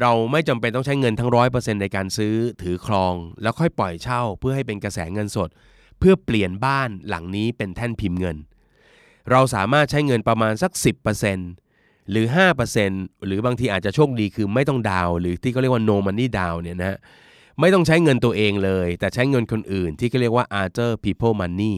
[0.00, 5.48] เราไม่จำเป็นต้องใช้เงินทั้งร้อยเปอร์เซ็นต์ในการซื้อถือครอง แล้วค่อยปล่อยเช่าเพื่อให้เป็นกระแสเงินสด
[5.98, 8.36] เพื่อเปลี่ยนบ้านหลังนี้เป็นแท่นพิมพ์เงิน
[9.30, 10.72] เราสามารถใช้เงินประมาณสัก
[11.42, 12.26] 10%หรือ
[12.76, 16.98] 5%หรือบางทีอาจจะโชคดีคือไม่ต้องดาว หรือที่เขาเรียกว่า no money down เนี่ยนะ
[17.60, 21.76] ไม่ต้องใช้เงินตัวเองเลย แต่ใช้เงินคนอื่นที่เขาเรียกว่า other people money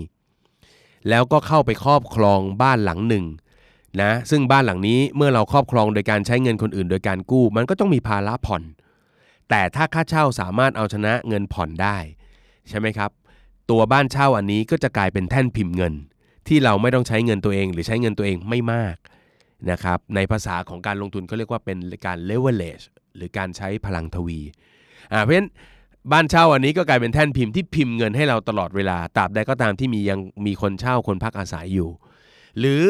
[1.09, 3.25] แล้วก็เข้าไปครอบครองบ้านหลังหนึ่ง
[4.03, 8.62] นะซึ่งบ้านหลังนี้เมื่อเราครอบครองโดยการใช้เงินคนอื่น โดยการกู้ มันก็ต้องมีภาระผ่อน
[9.51, 11.99] แต่ถ้าค่าเช่าสามารถเอาชนะเงินผ่อนได้
[12.69, 13.11] ใช่ไหมครับ
[13.71, 15.95] ตัวบ้านเช่าอันนี้ก็จะกลายเป็นแท่นพิมพ์เงิน
[16.49, 18.97] ที่เราไม่ต้องใช้เงินตัวเอง หรือใช้เงินตัวเองไม่มาก
[19.71, 22.85] นะครับในภาษาของการลงทุนเขาเรียกว่าเป็นการ leverage
[23.16, 24.40] หรือการใช้พลังทวี
[25.12, 25.49] อ่าเพราะฉะนั้น
[26.12, 31.90] บ้านเช่าอันนี้ก็กลายเป็นแท่นพิมพ์ที่พิมพ์เงินให้เราตลอดเวลาตราบใดก็ตามที่มียังมีคนเช่าคนพักอาศัยอยู่
[32.59, 32.85] หรือ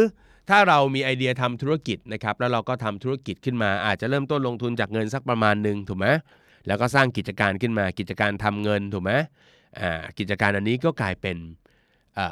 [0.49, 6.07] ถ้าเรามีไอเดียทำธุรกิจนะครับแล้วเราก็ทำธุรกิจขึ้นมา อาจจะเริ่มต้นลงทุนจากเงินสักประมาณหนึ่งถูกไหม
[6.67, 9.13] แล้วก็สร้างกิจการขึ้นมากิจการทำเงินถูกไหม
[9.81, 11.37] อ่ากิจการอันนี้ก็กลายเป็น
[12.19, 12.27] อ่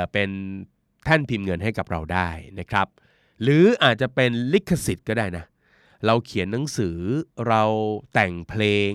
[0.00, 0.30] าเป็น
[1.04, 2.28] แท่นพิมพ์เงินให้กับเราได้
[2.58, 2.86] นะครับ
[3.42, 5.44] หรืออาจจะเป็นลิขสิทธิ์ก็ได้นะ
[6.06, 6.96] เราเขียนหนังสือ
[7.48, 7.62] เรา
[8.14, 8.92] แต่งเพลง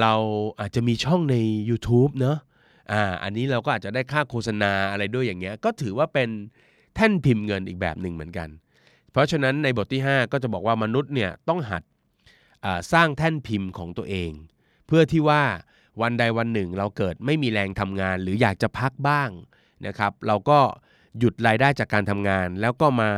[0.00, 0.14] เรา
[0.60, 1.36] อาจจะมีช่องใน
[1.68, 2.38] YouTube เนาะ
[2.92, 6.28] อ่าอันนี้เราก็อาจจะได้ค่าโฆษณาอะไรด้วยอย่างเงี้ย ก็ถือว่าเป็น
[6.94, 8.48] แท่นพิมพ์เงินอีกแบบหนึ่งเหมือนกัน
[9.12, 11.82] เพราะฉะนั้นในบทที่ 5 ก็จะบอกว่ามนุษย์เนี่ยต้องหัด
[12.92, 14.30] สร้างแท่นพิมพ์ของตัวเอง
[14.86, 15.42] เพื่อที่ว่า
[16.02, 19.30] วันใดวันหนึ่งเราเกิดไม่มีแรงทำงาน หรืออยากจะพักบ้าง
[19.86, 20.58] นะครับ เราก็
[21.18, 23.10] หยุดรายได้จากการทำงาน แล้วก็มา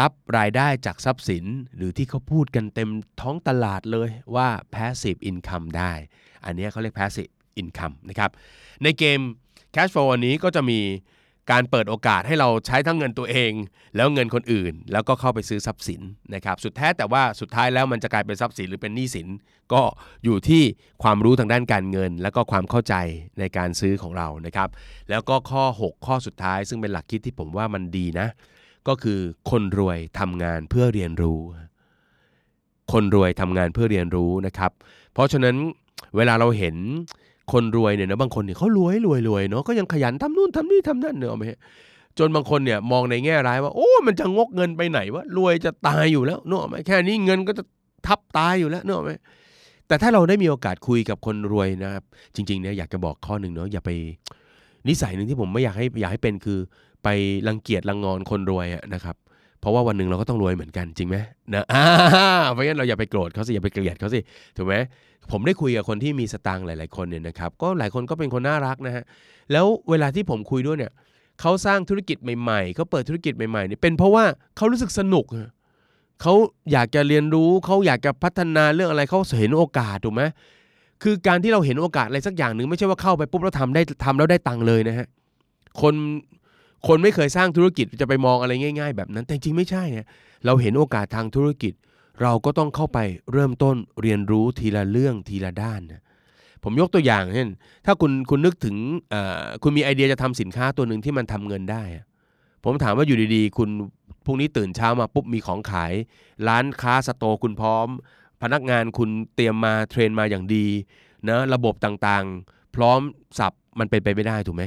[0.00, 1.44] รับรายได้จากทรัพย์สิน
[1.76, 5.92] หรือที่เขาพูดกันเต็มท้องตลาดเลยว่า passive income ได้
[6.44, 8.30] อันนี้เขาเรียก passive income นะครับ
[8.82, 9.20] ในเกม
[9.74, 10.80] cash flow อันนี้ก็จะมี
[11.52, 13.52] การเปิดโอกาสให้เราใช้ทั้งเงินตัวเอง
[13.96, 16.00] แล้วเงินคนอื่น แล้วก็เข้าไปซื้อทรัพย์สิน
[16.34, 19.28] นะครับสุดแท้แต่ว่าสุดท้ายแล้วมันจะกลายเป็นทรัพย์สินหรือเป็นหนี้สิน
[19.72, 19.82] ก็
[20.24, 20.62] อยู่ที่
[21.02, 22.94] ความรู้ทางด้านการเงิน แล้วก็ความเข้าใจ
[23.38, 24.68] ในการซื้อของเรานะครับ
[25.10, 28.28] แล้วก็ข้อ 6 ข้อสุดท้าย ซึ่งเป็นหลักคิดที่ผมว่ามันดีนะ
[28.88, 31.40] ก็คือคนรวยทำงานเพื่อเรียนรู้
[32.92, 34.72] คนรวยทำงานเพื่อเรียนรู้นะครับ
[35.12, 35.56] เพราะฉะนั้น
[36.16, 36.76] เวลาเราเห็น
[37.52, 41.44] คนรวยเนี่ยนะบางคนเนี่ยเขารวยรวยรวยเนาะก็ยังขยันทำนู่นทำนี่ทำนั่นเนอะไหม
[42.18, 47.64] จนบางคนเนี่ยมองในแง่ร้ายว่าโอ้มันจะงกเงินไปไหนวะรวยจะตายอยู่แล้วเนอะไหมแค่นี้เงินก็จะ
[48.06, 49.10] ทับตายอยู่แล้วเนอะไหม
[49.88, 53.90] แต่ถ้าเราได้มีโอกาสคุยกับคนรวยนะครับ จริงๆเนี่ยอยากจะบอกข้อหนึ่งเนาะอย่าไป
[54.88, 56.58] นิสัยหนึ่งที่ผมไม่อยากให้อยากให้เป็นคือ
[57.04, 57.08] ไป
[57.48, 59.16] รังเกียจรังงอนคนรวยนะครับ
[59.60, 61.16] เพราะว่าวันหนึ่งเราก็ต้องรวยเหมือนกันจริงไหม
[61.54, 61.64] นะ
[62.52, 64.20] เพราะงั้นเราอย่าไปโกรธเขาสิอย่าไปเกลียดเขาสิ
[64.56, 64.74] ถูกไหม
[65.30, 69.04] ผมได้คุยกับคนที่มีสตางค์หลาย ๆคนเนี่ยนะครับก็หลายคนก็เป็นคนน่ารักนะฮะ
[69.52, 70.92] แล้วเวลาที่ผมคุยด้วยเนี่ย
[71.40, 74.24] เขาสร้างธุรกิจใหม่ๆเขาเปิดธุรกิจใหม่ๆเนี่ยเป็นเพราะว่า
[74.56, 75.26] เขารู้สึกสนุก
[76.22, 76.34] เขา
[76.72, 80.22] อยากจะเรียนรู้เขาอยากจะพัฒนาเรื่องอะไรเขาเห็นโอกาสถูกไหม
[81.02, 85.06] คือการที่เราเห็นโอกาสอะไรสักอย่างหนึ่งไม่ใช่ว่าเข้าไปปุ๊บแล้วทำได้ทำแล้วได้ตังค์เลยนะฮะ
[85.80, 85.94] คน
[86.86, 90.06] คนไม่เคยสร้างธุรกิจจะไปมองอะไรง่าย ๆ แบบนั้น แต่จริงไม่ใช่ฮะ
[90.46, 91.72] เราเห็นโอกาสทางธุรกิจ
[92.22, 92.98] เราก็ต้องเข้าไป
[93.32, 96.02] เริ่มต้นเรียนรู้ทีละเรื่องทีละด้านนะ
[96.64, 97.48] ผมยกตัวอย่างเช่น
[97.86, 98.76] ถ้าคุณคุณนึกถึง
[99.62, 101.82] คุณมีไอเดียจะทำสินค้าตัวหนึ่งที่มันทำเงินได้
[102.64, 103.70] ผมถามว่าอยู่ดีๆ คุณ
[104.24, 105.92] พรุ่งนี้ตื่นเช้ามาปุ๊บมีของขาย
[106.48, 107.86] ร้านค้าสโตคุณพร้อม
[108.42, 110.66] พนักงานคุณเตรียมมาเทรนมาอย่างดี
[111.28, 113.00] นะระบบต่างๆ พร้อม
[113.38, 114.64] สับมันเป็นไปไม่ได้ถูกไหม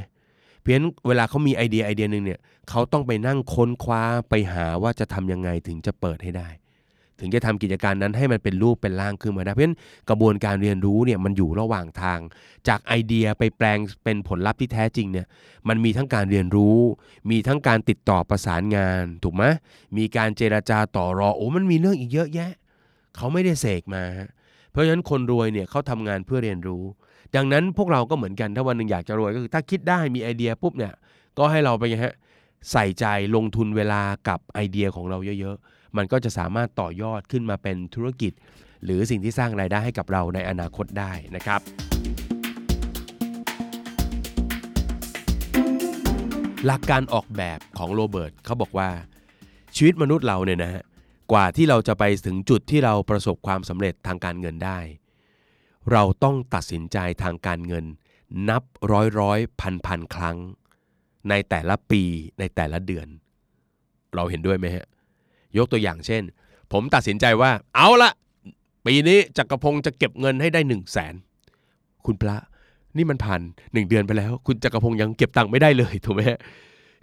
[0.64, 6.50] เพียงเวลาเขามีไอเดียไอเดียหนึ่งเนี่ยเขาต้องไปนั่งค้นคว้าไปหาว่าจะทำยังไงถึงจะเปิดให้ได้
[7.20, 9.78] ถึงจะทำกิจการนั้นให้มันเป็นรูปเป็นร่างขึ้นมาได้เพราะฉะนั้น
[10.10, 12.20] กระบวนการเรียนรู้เนี่ยมันอยู่ระหว่างทาง
[12.68, 15.28] จากไอเดียไปแปลงเป็นผลลัพธ์ที่แท้จริงเนี่ย
[15.68, 16.78] มันมีทั้งการเรียนรู้
[17.32, 19.44] มีทั้งการติดต่อประสานงานถูกไหม
[19.98, 22.52] มีการเจราจาต่อรอโอ้มันมีเรื่องอีกเยอะแยะ
[23.16, 24.04] เขาไม่ได้เสกมา
[24.72, 26.84] เพราะฉะนั้นคนรวยเนี่ยเขาทำงานเพื่อเรียนรู้
[27.36, 30.94] ดังนั้นพวกเราก็เหมือนกันถ้าวันหนึ่งอยากจะรวยก็คือ ถ้าคิดได้มีไอเดียปุ๊บเนี่ย
[31.38, 32.16] ก็ให้เราไปฮะ
[32.72, 38.34] ใส่ใจลงทุนเวลากับไอเดียของเราเยอะๆ มันก็จะสามารถต่อยอดขึ้นมาเป็นธุรกิจ
[38.84, 41.62] หรือสิ่งที่สร้างรายได้ให้กับเราในอนาคตได้นะครับ
[46.66, 48.90] หลักการออกแบบของโรเบิร์ตเขาบอกว่า
[49.76, 50.84] ชีวิตมนุษย์เราเนี่ยนะฮะ
[51.32, 54.80] กว่าที่เราจะไปถึงจุดที่เราประสบความสำเร็จทางการเงินได้
[55.92, 57.86] เราต้องตัดสินใจทางการเงิน
[58.50, 60.38] นับร้อยร้อยพันพันครั้ง
[61.30, 62.02] ในแต่ละปี
[62.40, 63.08] ในแต่ละเดือน
[64.16, 64.86] เราเห็นด้วยไหมฮะ
[65.58, 66.24] ยกตัวอย่างเช่น
[66.72, 68.12] ผมตัดสินใจว่า เอาละ
[68.86, 71.14] ปีนี้จักรพงศ์จะเก็บเงินให้ได้หนึ่งแสน
[72.06, 72.38] คุณพระ
[72.98, 73.42] นี่มันผ่าน
[73.74, 76.22] หนึ่งเดือนไปแล้ว คุณจักรพงศ์ยังเก็บตังค์ไม่ได้เลยถูกไหม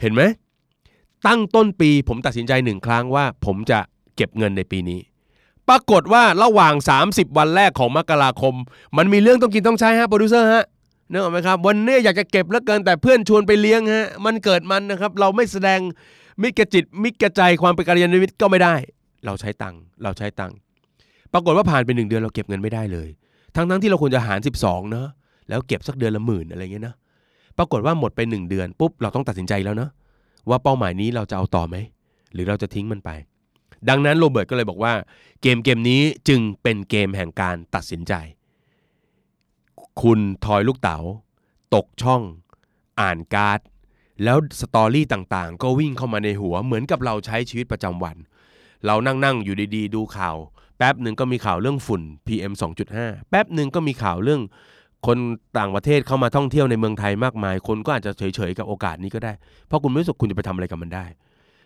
[0.00, 0.22] เห็นไหม
[1.26, 3.78] ตั้งต้นปีผมตัดสินใจหนึ่งครั้งว่า ผมจะ
[4.16, 5.00] เก็บเงินในปีนี้
[5.70, 6.74] ปรากฏว่าระหว่าง
[7.06, 8.54] 30 วันแรกของมกราคม
[8.96, 10.64] มันมีเรื่องต้องกินต้องใช้ฮะโปรดิวเซอร์ฮะ
[11.10, 15.80] นึกออกไหมครับวันนี้อยากจะเก็บเหลือเกินแต่เพื่อนชวนไปเลี้ยงฮะวันเกิดมันนะครับ เราไม่แสดง
[16.42, 18.74] มิกระจิตมิกระใจความเป็นกัลยาณมิตรก็ไม่ได้
[19.26, 20.56] เราใช้ตังค์เราใช้ตังค์
[21.32, 23.08] ปรากฏว่าผ่านไปหนึ่งเดือนเราเก็บเงินไม่ได้เลย
[23.56, 25.08] ทั้งทั้งที่เราควรจะหาร 12 เนาะ
[25.48, 26.94] แล้วเก็บสักเดือนละหมื่นอะไรเงี้ยนะ
[27.58, 29.90] ปรากฏว่าหมดไป 1 เดือนปุ๊บเราต้องตัดสินใจแล้วเนาะ
[30.48, 31.76] ว่าเป้าหมายนี้เราจะเอาต่อไหม
[32.32, 33.10] หรือเราจะทิ้งมันไป
[33.88, 34.92] ดังนั้นโรเบิร์ตก็เลยบอกว่า
[35.42, 38.12] เกมเกมนี้จึงเป็นเกมแห่งการตัดสินใจ
[40.02, 40.98] คุณทอยลูกเต๋า
[41.74, 42.22] ตกช่อง
[43.00, 43.60] อ่านการ์ด
[44.24, 48.16] แล้ว story ต่างๆ ก็วิ่งเข้ามาในหัวเหมือนกับเราใช้ชีวิตประจำวัน
[48.86, 50.36] เรานั่งๆอยู่ดีๆ ดูข่าว
[50.78, 52.52] แป๊บหนึ่งก็มีข่าวเรื่องฝุ่น PM
[52.92, 54.42] 2.5 แป๊บหนึ่งก็มีข่าวเรื่อง
[55.06, 55.18] คน
[55.58, 59.32] ต่างประเทศเข้ามาท่องเที่ยวในเมืองไทยมากมาย คนก็อาจจะเฉยๆกับโอกาสนี้ก็ได้
[59.66, 61.06] เพราะคุณไม่รู้สึกคุณจะไปทำอะไรกับมันได้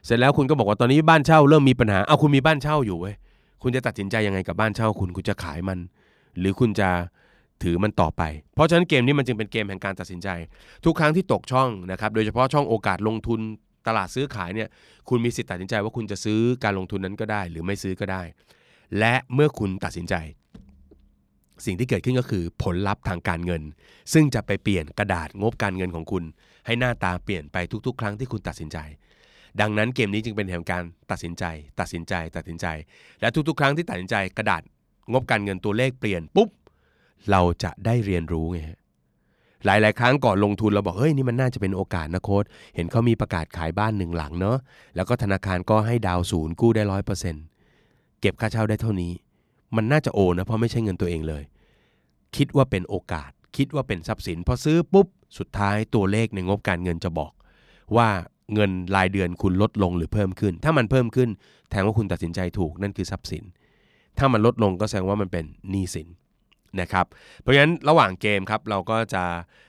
[0.05, 3.14] เสร็จแล้วคุณก็บอกว่าตอนนี้บ้านเช่าเริ่มมีปัญหาเอาคุณมีบ้านเช่าอยู่เว้ย
[3.62, 5.79] คุณจะตัดสินใจยังไงกับบ้านเช่าคุณคุณจะขายมัน
[6.38, 6.88] หรือคุณจะ
[7.62, 8.23] ถือมันต่อไป
[8.55, 10.29] เพราะฉะนั้นเกมนี้มันจึงเป็นเกมแห่งการตัดสินใจ
[10.85, 13.40] ทุกครั้งที่ตกช่องนะครับโดยเฉพาะช่องโอกาสลงทุน
[13.87, 14.69] ตลาดซื้อขายเนี่ย
[15.09, 18.23] คุณมีสิทธิ์ตัดสินใจว่าคุณจะซื้อการลงทุนนั้นก็ได้ หรือไม่ซื้อก็ได้
[18.99, 20.14] และเมื่อคุณตัดสินใจ
[21.64, 23.62] สิ่งที่เกิดขึ้นก็คือผลลัพธ์ทางการเงิน
[24.12, 26.25] ซึ่งจะไปเปลี่ยนกระดาษงบการเงินของคุณ
[26.67, 28.79] ให้หน้าตาเปลี่ยนไปทุกๆ ครั้งที่คุณตัดสินใจ
[29.61, 31.45] ดังนั้นเกมนี้จึงเป็นแห่งการตัดสินใจ
[31.81, 32.67] ตัดสินใจ ตัดสินใจ
[33.21, 34.62] และทุกๆ ครั้งที่ตัดสินใจกระดาษ
[35.12, 36.49] งบการเงินตัวเลขเปลี่ยนปุ๊บ
[37.31, 38.59] เราจะได้เรียนรู้ไง
[39.67, 44.59] หลาย ๆ ครั้งก่อนลงทุนเราบอกเฮ้ยนี่มันน่าจะเป็นโอกาสนะโค้ดเห็นเขามีประกาศขายบ้านหนึ่งหลังเนาะ
[44.97, 47.45] แล้วก็ธนาคารก็ให้ดาวศูนย์กู้ได้ร้อยเปอร์เซ็นต์
[48.21, 49.12] เก็บค่าเช่าได้เท่านี้
[49.77, 51.43] มันน่าจะโอนะเพราะไม่ใช่เงินตัวเองเลย
[52.37, 55.07] คิดว่าเป็นโอกาส คิดว่าเป็นทรัพย์สินพอซื้อปุ๊บ
[55.38, 57.33] สุดท้ายตัวเลขในงบการเงินจะบอก
[57.97, 58.09] ว่า
[58.55, 61.31] เงินรายเดือนคุณลดลงหรือเพิ่มขึ้น ถ้ามันเพิ่มขึ้น
[61.71, 63.45] แทนว่าคุณตัดสินใจถูกนั่นคือทรัพย์สิน
[64.19, 66.09] ถ้ามันลดลงก็แสดงว่ามันเป็นหนี้สิน
[66.81, 67.07] นะครับ
[67.41, 69.25] เพราะฉะนั้นระหว่างเกมครับเราก็จะ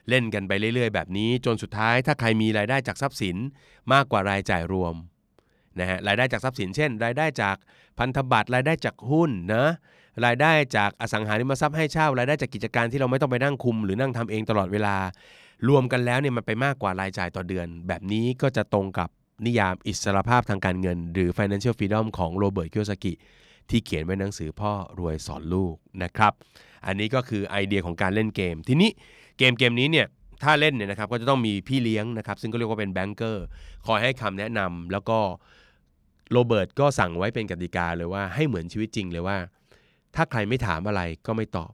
[0.10, 3.36] เล่นกันไปเรื่อย ๆ แบบนี้ จนสุดท้ายถ้าใครมีรายได้จากทรัพย์สิน
[3.94, 4.96] มากกว่ารายจ่ายรวม
[5.80, 7.56] นะฮะรายได้จากทรัพย์สินเช่น รายได้จาก
[8.00, 9.66] พันธบัตรรายได้จากหุ้นนะ
[10.26, 14.96] รายได้จากอสังหาริมทรัพย์ให้เช่ารายได้จากกิจการที่เราไม่ต้องไปนั่งคุม หรือนั่งทำเองตลอดเวลา
[15.70, 19.10] รวมกันแล้วเนี่ยมันไปมากกว่ารายจ่ายต่อเดือน แบบนี้ก็จะตรงกับ
[19.46, 23.14] นิยามอิสรภาพทางการเงิน หรือ Financial Freedom ของโรเบิร์ตคิโยซากิ
[23.70, 26.34] ที่เขียนไว้หนังสือพ่อรวยสอนลูกนะครับ
[26.86, 28.90] อันนี้ก็คือไอเดียของการเล่นเกม ทีนี้
[29.38, 30.08] เกมเกมนี้เนี่ย
[30.44, 33.46] ถ้าเล่นเนี่ยนะครับก็จะต้องมีพี่เลี้ยงนะครับ ซึ่งก็เรียกว่าเป็น banker
[33.88, 35.20] คอยให้คำแนะนำแล้วก็
[36.32, 39.38] โรเบิร์ตก็สั่งไว้เป็นกติกาเลยว่าให้เหมือนชีวิตจริงเลยว่า
[40.16, 41.72] ถ้าใครไม่ถามอะไรก็ไม่ตอบ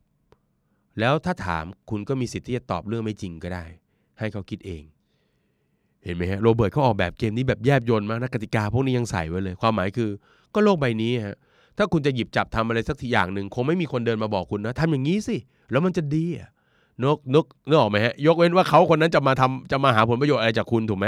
[0.99, 3.65] แล้วถ้าถามคุณก็มีสิทธิ์ที่จะตอบเรื่องไม่จริงก็ได้
[4.19, 4.83] ให้เขาคิดเอง
[6.03, 10.09] เห็นไหมฮะโรเบิร์ตเขาออกแบบเกมนี้แบบแยบยลมากนะกติกาพวกนี้ยังใส่ไว้เลย ความหมายคือ
[10.53, 11.37] ก็โลกใบนี้ฮะ
[11.77, 15.35] ถ้าคุณจะหยิบจับทำอะไรสักทีอย่างหนึ่งคงไม่มีคนเดินมาบอกคุณนะทำอย่างนี้สิ
[15.71, 16.49] แล้วมันจะดีอะ
[17.03, 21.07] นกนึกนึกออกไหมฮะยกเว้นว่าเขาคนนั้นจะมาทำจะมาหาผลประโยชน์อะไรจากคุณถูกไหม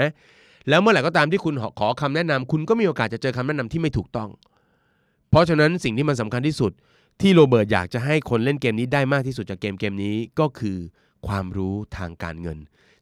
[0.70, 4.30] แล้วเมื่อไหร่ก็ตามที่คุณขอคำแนะนำคุณก็มีโอกาสจะเจอคำแนะนำที่ไม่ถูกต้อง
[5.30, 6.72] เพราะฉะนั้นสิ่งที่มันสำคัญที่สุด
[7.22, 10.78] ที่โรเบิร์ตอยากจะให้คนเล่นเกมนี้ได้มากที่สุดจากเกมเกมนี้ก็คือ
[11.28, 12.58] ความรู้ทางการเงิน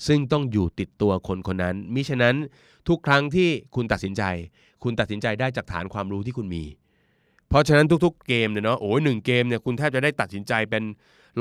[0.08, 2.36] ซึ่งต้องอยู่ติดตัวคนคนนั้นมิฉะนั้น
[2.88, 4.24] ทุกครั้งที่คุณตัดสินใจ
[4.84, 6.64] คุณตัดสินใจได้จากฐานความรู้ที่คุณมี
[7.50, 10.84] เพราะฉะนั้นทุกๆเกมเนี่ยเนาะโอ้ยหนึ่งเกมเนี่ยคุณแทบจะได้ตัดสินใจเป็น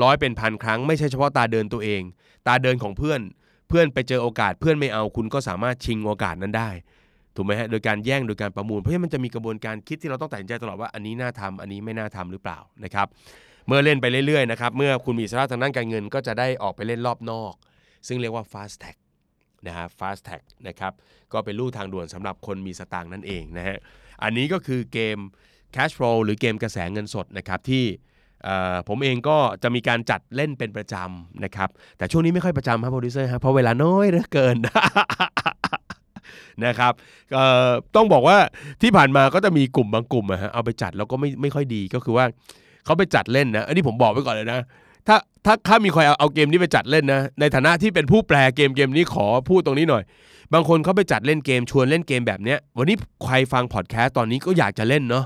[0.01, 2.01] ร้อยเป็นพันครั้งไม่ใช่เฉพาะตาเดินตัวเอง
[2.47, 3.21] ตาเดินของเพื่อน
[3.67, 6.69] เพื่อนไปเจอโอกาสเพื่อนไม่เอาคุณก็สามารถชิงโอกาสนั้นได้
[7.35, 13.07] ถูกไหมฮะโดยการแย่งโดยการประมูล เพราะฉะนั้นมันจะมีกระบวนการคิดที่เราต้องตัดสินใจตลอดว่าอันนี้น่าทำอันนี้ไม่น่าทำหรือเปล่านะครับ
[13.67, 17.53] เมื่อเล่นไปเรื่อยๆนะครับเมื่อคุณมีสาระทางด้านการเงิน ก็จะได้ออกไปเล่นรอบนอก
[18.07, 18.95] ซึ่งเรียกว่า fast tag
[19.67, 20.93] นะฮะ fast tag นะครับ
[21.33, 23.77] ก็เป็นลู่ทางด่วนสำหรับคนมีสตางค์นั่นเองนะฮะ
[24.23, 25.17] อันนี้ก็คือเกม
[25.75, 27.85] cash flow หรือเกมกระแสเงินสดนะครับที่
[28.87, 34.57] ผมเองก็จะมีการจัดเล่นเป็นประจำนะครับ แต่ช่วงนี้ไม่ค่อยประจำครับโปรดิวเซอร์ครับเพราะเวลาน้อยเหลือเกิน
[36.65, 36.93] นะครับ
[37.95, 38.37] ต้องบอกว่า
[38.81, 42.25] ที่ผ่านมาก็จะมีกลุ่มบางกลุ่มอะฮะเอาไปจัดแล้วก็ไม่ไม่ค่อยดีก็คือว่า
[42.85, 44.59] เขาไปจัดเล่นนะอันนี้ผมบอกไว้ก่อนเลยนะ
[45.07, 50.03] ถ้าถ้าถ้ามีใครเอาเอาเกมนี้ไปจัดเล่นนะในฐานะที่เป็นผู้แปลเกมเกมนี้ขอพูดตรงนี้หน่อย
[50.53, 55.25] บางคนเขาไปจัดเล่นเกมชวนเล่นเกมแบบเนี้ยวันนี้ใครฟังพอดแคสต์ตอนนี้ก็อยากจะเล่นเนาะ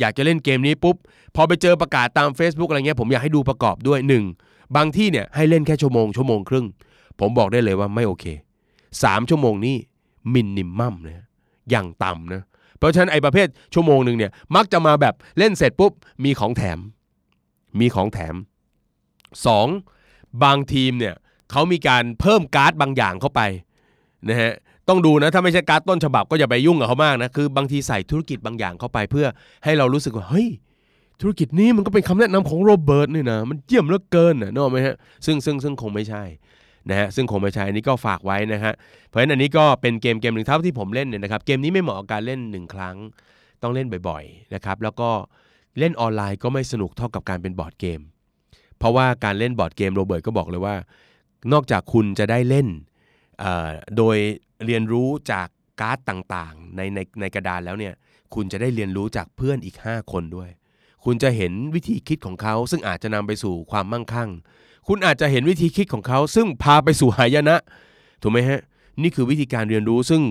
[0.00, 0.96] อยากจะเล่นเกมนี้ปุ๊บ
[1.34, 3.98] พอไปเจอประกาศตาม Facebook อะไรเงี้ยผมอยากให้ดูประกอบด้วย
[4.38, 4.76] 1.
[4.76, 6.66] บางที่เนี่ยให้เล่นแค่ชั่วโมงชั่วโมงครึ่ง
[7.20, 8.24] ผมบอกได้เลยว่าไม่โอเค
[8.78, 9.76] 3 ชั่วโมงนี่
[10.34, 11.26] มินิมัมนะ
[11.70, 12.42] อย่างต่ำนะ
[12.78, 15.92] เพราะฉะนั้นไอ้ประเภทชั่วโมงหนึ่งเนี่ยมักจะมาแบบเล่นเสร็จปุ๊บ
[16.24, 16.78] มีของแถม
[17.80, 18.34] มีของแถม
[19.58, 20.44] 2.
[20.44, 21.14] บางทีมเนี่ย
[21.50, 23.40] เขามีการเพิ่มการ์ดบางอย่างเข้าไป
[24.28, 24.52] นะฮะ
[24.88, 29.26] ต้องดูนะถ้าไม่ใช่การ์ดต้นฉบับก็อย่าไปยุ่งกับเขามากนะคือบางทีใส่ธุรกิจบางอย่างเข้าไป เพื่อ
[29.64, 30.48] ให้เรารู้สึกว่าเฮ้ย
[31.20, 36.22] ธุรกิจนี้มันก็เป็นคำแนะนำของโรเบิร์ตนี่นะมันเยี่ยมเหลือเกินนะนึกออกไหมฮะซึ่งซึ่งซึ่งคงไม่ใช่
[36.90, 38.72] นะฮะซึ่งคงไม่ใช่อันนี้ก็ฝากไว้นะฮะ
[39.08, 42.96] เพราะฉะนั้นอันนี้ก็เป็นเกมเกมหนึ่งเท่าที่ผมเล่นเนี่ยนะครับเกมนี้ไม่เหมาะกับการเล่น 1 ครั้ง
[43.62, 45.10] ต้องเล่นบ่อยๆนะครับแล้วก็
[45.78, 48.00] เล่นออนไลน์ก็ไม่สนุกเท่ากับการเป็นบอร์ดเกม
[48.78, 50.74] เพราะว่าการเล่นบอร์ดเกมโรเบิร์ตก็บอกเลยว่า
[51.52, 52.68] นอกจากคุณจะได้เล่น
[53.96, 54.16] โดย
[54.66, 55.48] เรียนรู้จาก
[55.80, 57.94] การ์ดต่างๆในในในกระดานแล้วเนี่ย
[58.34, 60.50] คุณจะได้เรียนรู้จากเพื่อนอีก 5 คนด้วย
[61.04, 64.30] คุณจะเห็นวิธีคิดของเขาซึ่งอาจจะนำไปสู่ความมั่งคั่ง
[64.88, 67.56] คุณอาจจะเห็นวิธีคิดของเขา ซึ่งพาไปสู่หายนะ
[68.22, 68.60] ถูกไหมฮะ
[69.02, 70.22] นี่คือวิธีการเรียนรู้ซึ่ง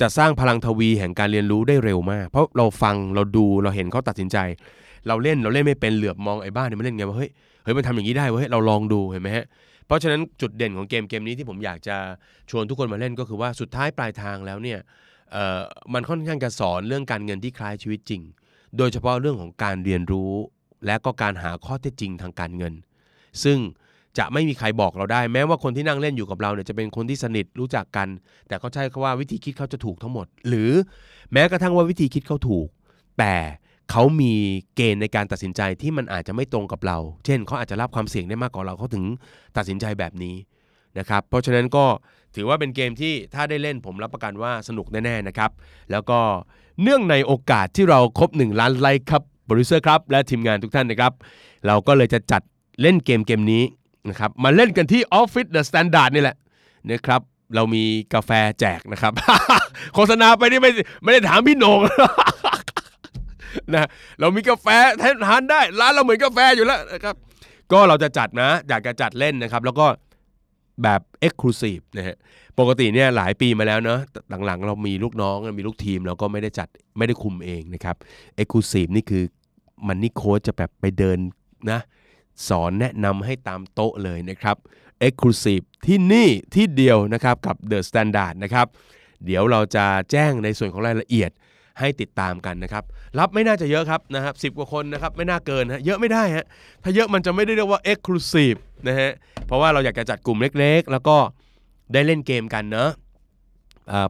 [0.00, 4.38] จะสร้างพลังทวีแห่งการเรียนรู้ได้เร็วมาก เพราะเราฟังเราดูเราเห็นเขาตัดสินใจ
[5.06, 7.30] เราเล่นเราเล่นไม่เป็นเหลือบมองไอ้บ้านเนี่ยมันเล่นไงว่าเฮ้ย
[7.64, 9.44] เฮ้ยมันทำอย่างนี้ได้เว้ยเราลองดูเห็นไหมฮะ
[9.86, 11.96] เพราะฉะนั้นจุดเด่นของเกมเกมนี้ที่ผมอยากจะ
[12.50, 14.78] ชวนทุกคนมาเล่นก็คือว่าสุดท้ายปลายทางแล้วเนี่ย
[15.94, 18.22] มันค่อนข้างจะสอนเรื่องการเงินที่คล้ายชีวิตจริง
[18.78, 20.32] โดยเฉพาะเรื่องของการเรียนรู้
[20.86, 22.74] และก็การหาข้อเท็จจริงทางการเงิน
[23.44, 23.58] ซึ่ง
[24.18, 28.08] จะไม่มีใครบอกเราได้ แม้ว่าคนที่นั่งเล่นอยู่กับเราเนี่ยจะเป็นคนที่สนิทรู้จักกัน
[28.48, 30.70] แต่เขาใช้คำว่าวิธีคิดเขาจะถูกทั้งหมด หรือ
[31.32, 32.68] แม้กระทั่งว่าวิธีคิดเขาถูก
[33.18, 33.34] แต่
[33.90, 34.32] เขามี
[34.76, 39.04] เกณฑ์ในการตัดสินใจที่มันอาจจะไม่ตรงกับเรา เช่นเขาอาจจะรับความเสี่ยงได้มากกว่าเราเขาถึง
[39.56, 40.34] ตัดสินใจแบบนี้
[40.98, 41.84] นะครับ เพราะฉะนั้นก็
[42.34, 45.50] ถือว่าเป็นเกมที่ถ้าได้เล่นผมรับประกันว่าสนุกแน่ๆนะครับ
[45.90, 46.20] แล้วก็
[46.82, 51.12] เนื่องในโอกาสที่เราครบ 1 ล้านไลค์ครับโปรดิวเซอร์ครับ และทีมงานทุกท่านนะครับ
[51.66, 52.42] เราก็เลยจะจัด
[52.82, 53.62] เล่นเกมเกมนี้
[54.08, 56.36] นะครับมาเล่นกันที่ออฟฟิศ THE STANDARD นี่แหละ
[56.90, 57.20] นะครับ
[57.54, 57.84] เรามี
[58.14, 59.12] กาแฟแจกนะครับ
[59.94, 60.70] โฆษณาไปนี่ไม่
[61.02, 61.80] ไม่ได้ถามพี่โหน่ง
[63.72, 63.88] นะ
[64.20, 64.66] เรามีกาแฟ
[65.26, 67.14] ทานได้ ร้านเราเหมือนกาแฟอยู่แล้วนะครับ
[67.72, 69.86] ก็เราจะจัดนะ อยากจะจัดเล่นนะครับ แล้วก็
[70.82, 72.16] แบบ Exclusive นะฮะ
[72.58, 73.98] ปกติเนี่ยหลายปีมาแล้วเนาะ
[74.46, 77.96] หลังๆ เรามีลูกน้องมีลูกทีมเราก็ไม่ได้จัดไม่ได้คุมเองนะครับ
[78.40, 79.24] Exclusive นี่คือ
[79.86, 81.18] มันนี่โค้ชจะแบบไปเดิน
[81.70, 81.80] นะ
[82.48, 84.56] สอนแนะนำให้ตามโต๊ะเลยนะครับ
[85.06, 88.66] Exclusive ที่นี่ที่เดียวนะครับกับ The Standard นะครับ
[89.24, 91.30] เดี๋ยวเราจะแจ้งในส่วนของรายละเอียด
[91.78, 92.84] ให้ติดตามกันนะครับ
[93.18, 96.46] รับไม่น่าจะเยอะครับนะครับสิกว่าคนนะครับไม่น่าเกินฮะเยอะไม่ได้ฮะ
[96.82, 99.10] ถ้าเยอะมันจะไม่ได้เรียกว่า Exclusive นะฮะ
[99.46, 101.16] เพราะว่าเราอยากจะจัดกลุ่มเล็กๆ แล้วก็
[101.92, 102.90] ได้เล่นเกมกันเนาะ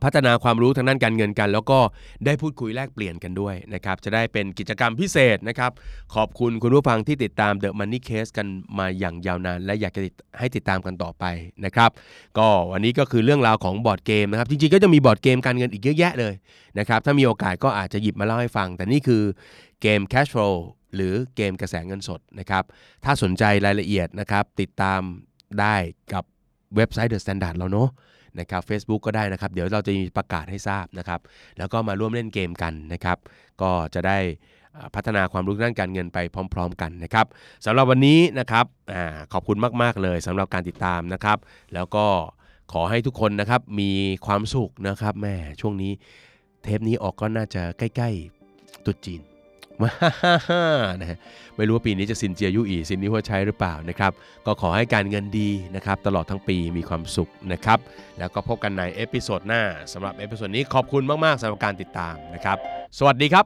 [0.04, 1.78] พัฒนาความรู้ทางด้านการเงินกัน แล้วก็
[2.26, 5.70] ได้พูดคุยแลกเปลี่ยนกันด้วยนะครับจะได้เป็นกิจกรรมพิเศษนะครับ
[6.14, 8.46] ขอบคุณคุณผู้ฟังที่ติดตาม The Money Case กัน
[8.78, 10.02] มาอย่างยาวนาน และอยากจะ
[10.38, 11.24] ให้ติดตามกันต่อไป
[11.64, 11.90] นะครับ
[12.38, 16.34] ก็วันนี้ก็คือเรื่องราวของบอร์ดเกมนะครับจริงๆก็จะมีบอร์ดเกมการเงินอีกเยอะแยะเลย
[16.78, 19.22] นะครับถ้ามีโอกาสก็อาจจะหยิบมาเล่าให้ฟัง แต่นี่คือ
[19.82, 20.54] เกม Cash Flow
[20.94, 22.64] หรือเกมกระแสเงินสดนะครับ
[23.04, 25.00] ถ้าสนใจรายละเอียดนะครับติดตาม
[25.60, 25.76] ได้
[26.12, 26.24] กับ
[26.76, 27.88] เว็บไซต์ The Standard เราเนาะ
[28.38, 31.20] นะครับ Facebook ก็ได้นะครับ เดี๋ยวเราจะมีประกาศให้ทราบนะครับ
[31.58, 33.18] แล้วก็มาร่วมเล่นเกมกันนะครับ
[33.62, 34.18] ก็จะได้
[34.94, 36.18] พัฒนาความรู้ด้านการเงินไป
[36.54, 37.26] พร้อม ๆ กันนะครับ
[37.64, 38.94] สำหรับวันนี้นะครับอ
[39.32, 41.38] ขอบคุณมาก ๆ เลยสำหรับการติดตามนะครับ
[41.74, 42.06] แล้วก็
[42.72, 43.90] ขอให้ทุกคนนะครับมี
[44.26, 45.92] ความสุขนะครับแม่ช่วงนี้
[46.62, 48.10] เทปนี้ออกก็น่าจะใกล้
[48.46, 49.29] ๆตรุษจีน
[51.00, 51.18] นะฮะ
[51.56, 54.12] ไม่รู้ว่าปีนี้จะซินเจียยู่อี่ซินนี้ฮวดไช้หรือเปล่านะครับ
[54.46, 57.78] ก็ขอให้การเงินดีนะครับ ตลอดทั้งปีมีความสุขนะครับ
[58.18, 59.62] แล้วก็พบกันใน episode หน้า
[59.92, 62.56] สำหรับ episode นี้ขอบคุณมาก ๆสำหรับการติดตามนะครับ
[62.98, 63.44] สวัสดีครับ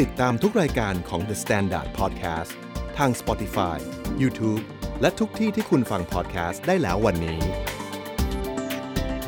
[0.00, 2.52] ติดตามทุกรายการของ The Standard Podcast
[2.98, 3.78] ทาง Spotify,
[4.22, 4.62] YouTube
[5.00, 7.40] และทุกที่ที่คุณฟัง podcast ได้แล้ววันนี้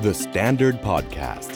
[0.05, 1.56] The Standard Podcast